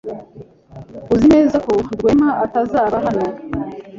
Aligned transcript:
Uzi 1.13 1.27
neza 1.35 1.57
ko 1.65 1.71
Rwema 1.95 2.29
atazaba 2.45 2.95
hano? 3.05 3.25